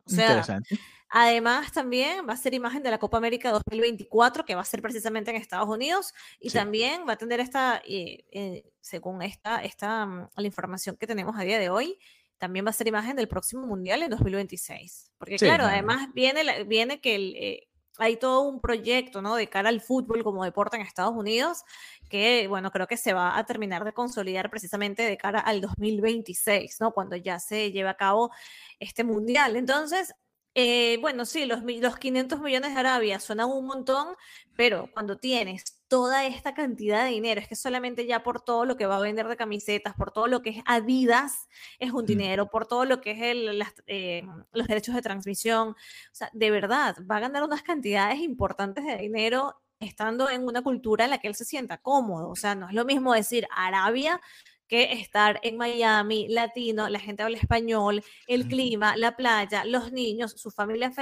[0.04, 0.78] O sea, Interesante.
[1.10, 4.80] Además, también va a ser imagen de la Copa América 2024, que va a ser
[4.80, 10.06] precisamente en Estados Unidos, y también va a tener esta, eh, eh, según esta, esta,
[10.06, 11.98] mm, la información que tenemos a día de hoy,
[12.38, 15.12] también va a ser imagen del próximo Mundial en 2026.
[15.18, 17.68] Porque claro, además viene, viene que eh,
[17.98, 19.34] hay todo un proyecto, ¿no?
[19.34, 21.64] De cara al fútbol como deporte en Estados Unidos,
[22.08, 26.80] que, bueno, creo que se va a terminar de consolidar precisamente de cara al 2026,
[26.80, 26.92] ¿no?
[26.92, 28.30] Cuando ya se lleve a cabo
[28.78, 29.56] este mundial.
[29.56, 30.14] Entonces,
[30.54, 34.16] eh, bueno, sí, los, los 500 millones de Arabia suenan un montón,
[34.56, 38.76] pero cuando tienes toda esta cantidad de dinero, es que solamente ya por todo lo
[38.76, 42.06] que va a vender de camisetas, por todo lo que es Adidas, es un mm.
[42.06, 45.74] dinero, por todo lo que es el, eh, los derechos de transmisión, o
[46.14, 51.04] sea, de verdad, va a ganar unas cantidades importantes de dinero estando en una cultura
[51.04, 54.20] en la que él se sienta cómodo, o sea, no es lo mismo decir Arabia
[54.70, 60.30] que estar en Miami, latino, la gente habla español, el clima, la playa, los niños,
[60.36, 60.92] su familia,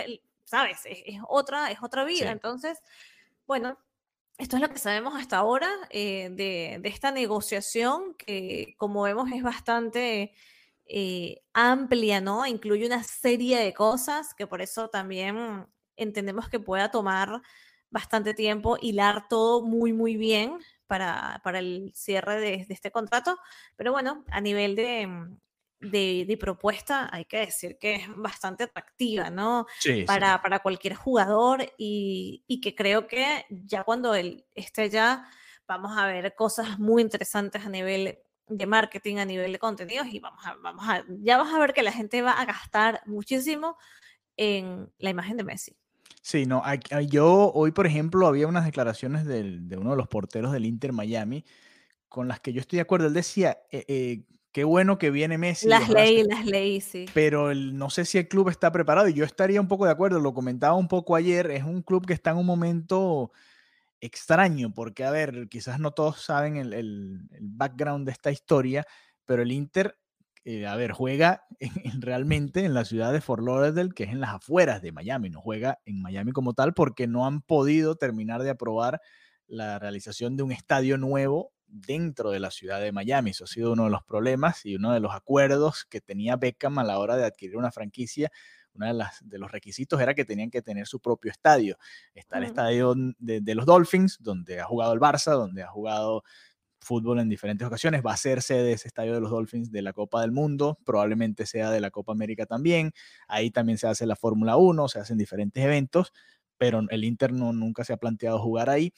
[0.44, 0.78] ¿sabes?
[0.86, 2.32] Es, otra, es otra vida.
[2.32, 2.78] Entonces,
[3.46, 3.78] bueno,
[4.38, 9.42] esto es lo que sabemos hasta ahora eh, de, esta negociación que, como vemos, es
[9.42, 10.32] bastante
[10.86, 12.46] eh, amplia, ¿no?
[12.46, 17.42] Incluye una serie de cosas que por eso también entendemos que pueda tomar
[17.90, 23.38] bastante tiempo hilar todo muy, muy bien para, para el cierre de, este contrato.
[23.76, 25.06] Pero bueno, a nivel de,
[25.80, 29.66] de, propuesta, hay que decir que es bastante atractiva, ¿no?
[29.78, 35.30] Sí, para, para, cualquier jugador y, y, que creo que ya cuando él esté ya,
[35.68, 40.20] vamos a ver cosas muy interesantes a nivel de marketing, a nivel de contenidos y
[40.20, 43.76] vamos a, vamos a, ya vas a ver que la gente va a gastar muchísimo
[44.36, 45.76] en la imagen de Messi.
[46.28, 46.62] Sí, no,
[47.08, 51.42] yo hoy, por ejemplo, había unas declaraciones de uno de los porteros del Inter Miami
[52.06, 53.06] con las que yo estoy de acuerdo.
[53.06, 55.68] Él decía, eh, eh, qué bueno que viene Messi.
[55.68, 57.06] Las leí, las leí, sí.
[57.14, 60.20] Pero no sé si el club está preparado y yo estaría un poco de acuerdo,
[60.20, 63.32] lo comentaba un poco ayer, es un club que está en un momento
[63.98, 68.86] extraño, porque a ver, quizás no todos saben el background de esta historia,
[69.24, 69.96] pero el Inter
[70.44, 71.44] eh, a ver, juega
[72.00, 75.40] realmente en la ciudad de Fort Lauderdale, que es en las afueras de Miami, no
[75.40, 79.00] juega en Miami como tal porque no han podido terminar de aprobar
[79.46, 83.30] la realización de un estadio nuevo dentro de la ciudad de Miami.
[83.30, 86.78] Eso ha sido uno de los problemas y uno de los acuerdos que tenía Beckham
[86.78, 88.30] a la hora de adquirir una franquicia.
[88.74, 91.78] Uno de, las, de los requisitos era que tenían que tener su propio estadio.
[92.14, 96.22] Está el estadio de, de, los Dolphins, donde ha jugado el Barça, donde ha jugado
[96.80, 98.02] fútbol en diferentes ocasiones.
[98.04, 101.46] Va a ser sede ese estadio de los Dolphins de la Copa del Mundo, probablemente
[101.46, 102.92] sea de la Copa América también.
[103.28, 106.12] Ahí también se hace la Fórmula 1, se hacen diferentes eventos,
[106.56, 108.92] pero el Inter no, nunca se ha planteado jugar ahí.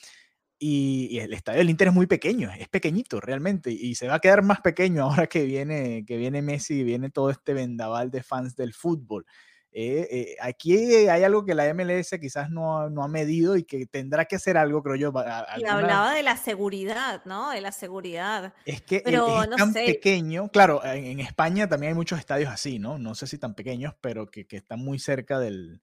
[0.62, 4.18] Y, el estadio del Inter es muy pequeño, es pequeñito realmente, y se va a
[4.20, 8.22] quedar más pequeño ahora que viene, que viene Messi y viene todo este vendaval de
[8.22, 9.24] fans del fútbol.
[9.72, 13.86] Eh, eh, aquí hay algo que la MLS quizás no, no, ha medido y que
[13.86, 15.12] tendrá que hacer algo, creo yo.
[15.58, 17.50] Y hablaba de la seguridad, ¿no?
[17.50, 18.52] De la seguridad.
[18.64, 20.48] Es que pero, es, tan pequeño.
[20.48, 22.98] Claro, en, España también hay muchos estadios así, ¿no?
[22.98, 25.82] No sé si tan pequeños, pero que, que están muy cerca del,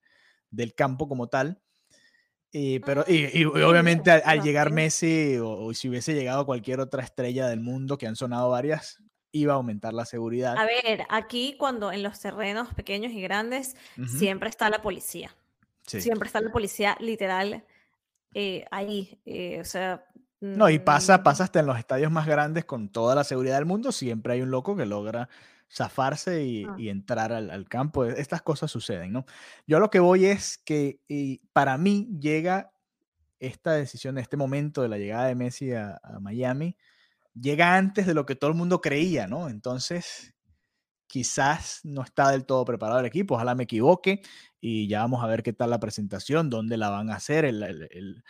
[0.49, 1.61] del campo como tal.
[2.51, 7.47] Y, pero, y, obviamente al, llegar Messi o, o, si hubiese llegado cualquier otra estrella
[7.47, 10.57] del mundo, que han sonado varias, iba a aumentar la seguridad.
[10.57, 13.75] A ver, aquí cuando en los terrenos pequeños y grandes
[14.07, 15.35] siempre está la policía.
[15.85, 17.63] Siempre está la policía literal
[18.33, 19.19] eh, ahí.
[19.25, 20.05] Eh, o sea...
[20.39, 21.23] No, y pasa, mm.
[21.23, 24.41] pasa hasta en los estadios más grandes con toda la seguridad del mundo, siempre hay
[24.41, 25.29] un loco que logra
[25.67, 26.75] zafarse y, ah.
[26.77, 28.05] entrar al, campo.
[28.05, 29.25] E, estas cosas suceden, ¿no?
[29.65, 30.99] Yo lo que voy es que
[31.53, 32.71] para mí llega
[33.39, 36.77] esta decisión, este momento de la llegada de Messi a Miami,
[37.39, 39.49] llega antes de lo que todo el mundo creía, ¿no?
[39.49, 40.33] Entonces,
[41.07, 44.21] quizás no está del todo preparado el equipo, ojalá me equivoque
[44.59, 47.45] y ya vamos a ver qué tal la presentación, dónde la van a hacer.
[47.45, 48.23] El,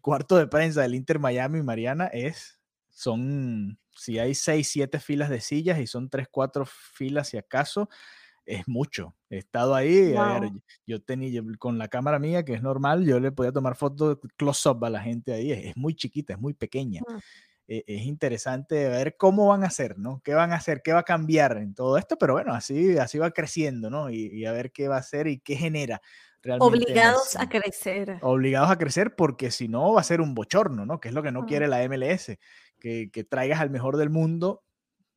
[0.00, 5.40] cuarto de prensa del Inter Miami, Mariana, es, son, si hay seis, siete filas de
[5.40, 7.88] sillas y son tres, cuatro filas si acaso,
[8.44, 9.14] es mucho.
[9.28, 10.14] He estado ahí,
[10.86, 14.84] yo tenía con la cámara mía, que es normal, yo le podía tomar fotos close-up
[14.84, 17.02] a la gente ahí, es, muy chiquita, es muy pequeña.
[17.06, 17.18] Mm.
[17.72, 20.20] E-, es interesante ver cómo van a hacer, ¿no?
[20.22, 20.82] ¿Qué van a hacer?
[20.82, 22.18] ¿Qué va a cambiar en todo esto?
[22.18, 24.10] Pero bueno, así, así va creciendo, ¿no?
[24.10, 26.02] Y, a ver qué va a hacer y qué genera.
[26.42, 28.18] Realmente Obligados a crecer.
[28.20, 31.00] Obligados a crecer porque si no va a ser un bochorno, ¿no?
[31.00, 32.36] Que es lo que no quiere la MLS,
[32.78, 34.62] que, que traigas al mejor del mundo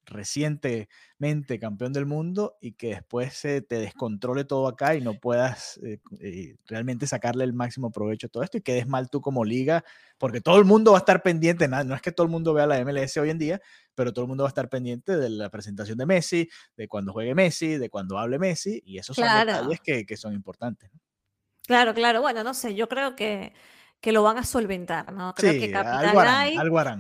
[0.06, 5.80] recientemente campeón del mundo y que después se te descontrole todo acá y no puedas
[5.84, 9.44] eh, eh, realmente sacarle el máximo provecho a todo esto y quedes mal tú como
[9.44, 9.84] liga,
[10.18, 12.68] porque todo el mundo va a estar pendiente, no es que todo el mundo vea
[12.68, 13.62] la MLS hoy en día,
[13.94, 17.14] pero todo el mundo va a estar pendiente de la presentación de Messi, de cuando
[17.14, 20.92] juegue Messi, de cuando hable Messi, y esos son detalles que, que son importantes.
[21.66, 23.54] Claro, claro, bueno, no sé, yo creo que
[24.06, 25.34] que lo van a solventar, ¿no?
[25.34, 26.56] Creo que Capital hay,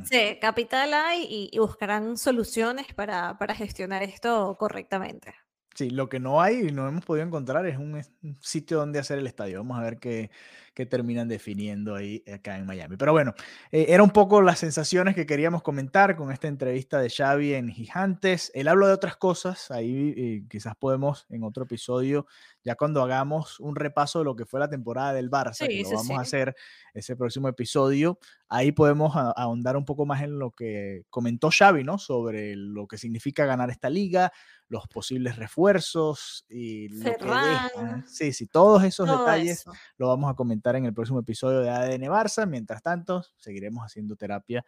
[0.05, 5.35] Sí, Capital hay y, buscarán soluciones para, para gestionar esto correctamente.
[5.75, 8.01] Sí, lo que no hay y no hemos podido encontrar es un,
[8.39, 9.59] sitio donde hacer el estadio.
[9.59, 10.31] Vamos a ver qué,
[10.75, 12.97] qué terminan definiendo ahí acá en Miami.
[12.97, 13.33] Pero bueno,
[13.71, 17.69] eh, era un poco las sensaciones que queríamos comentar con esta entrevista de Xavi en
[17.69, 18.51] Gigantes.
[18.53, 22.27] Él habló de otras cosas, ahí eh, quizás podemos en otro episodio,
[22.63, 25.89] ya cuando hagamos un repaso de lo que fue la temporada del Barça, que lo
[25.91, 26.55] vamos a hacer
[26.93, 31.97] ese próximo episodio, ahí podemos ahondar un poco más en lo que comentó Xavi, ¿no?
[31.97, 34.31] Sobre lo que significa ganar esta liga,
[34.67, 39.65] los posibles refuerzos y lo que Sí, sí, todos esos detalles
[39.97, 42.47] lo vamos a comentar en el próximo episodio de ADN Barça.
[42.47, 44.65] Mientras tanto, seguiremos haciendo terapia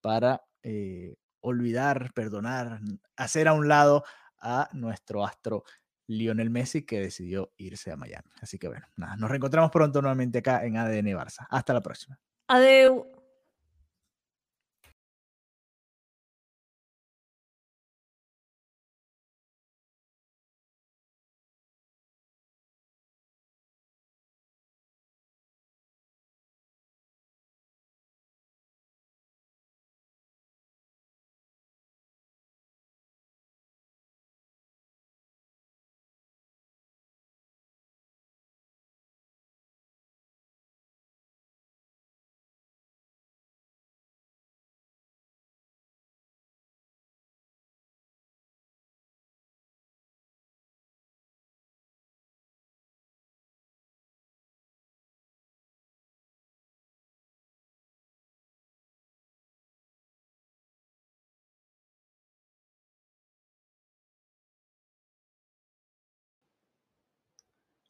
[0.00, 2.80] para eh, olvidar, perdonar,
[3.16, 4.04] hacer a un lado
[4.40, 5.64] a nuestro astro
[6.06, 8.30] Lionel Messi que decidió irse a Miami.
[8.40, 11.46] Así que bueno, nada, nos reencontramos pronto nuevamente acá en ADN Barça.
[11.50, 12.18] Hasta la próxima.
[12.48, 13.13] Adiós.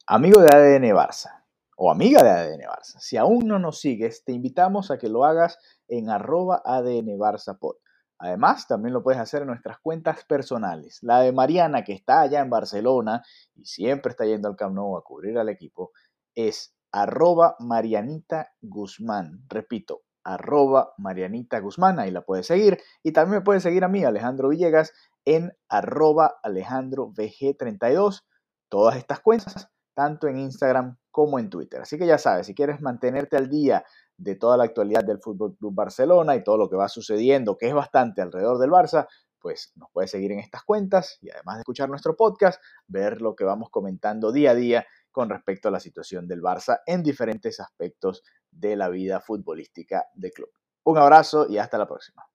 [0.07, 1.45] Amigo de ADN Barça
[1.77, 5.25] o amiga de ADN Barça, si aún no nos sigues, te invitamos a que lo
[5.25, 7.75] hagas en arroba ADN Barça Pod.
[8.17, 10.99] Además, también lo puedes hacer en nuestras cuentas personales.
[11.01, 13.23] La de Mariana, que está allá en Barcelona
[13.55, 15.91] y siempre está yendo al Camp Nou a cubrir al equipo,
[16.33, 19.43] es arroba Marianita Guzmán.
[19.49, 22.79] Repito, arroba Marianita Guzmán, ahí la puedes seguir.
[23.03, 24.93] Y también me puedes seguir a mí, Alejandro Villegas,
[25.25, 28.23] en arroba Alejandro VG32.
[28.69, 31.81] Todas estas cuentas, tanto en Instagram como en Twitter.
[31.81, 33.83] Así que ya sabes, si quieres mantenerte al día
[34.17, 37.67] de toda la actualidad del Fútbol Club Barcelona y todo lo que va sucediendo, que
[37.67, 39.07] es bastante alrededor del Barça,
[39.39, 43.35] pues nos puedes seguir en estas cuentas y además de escuchar nuestro podcast, ver lo
[43.35, 47.59] que vamos comentando día a día con respecto a la situación del Barça en diferentes
[47.59, 50.49] aspectos de la vida futbolística del club.
[50.83, 52.25] Un abrazo y hasta la próxima.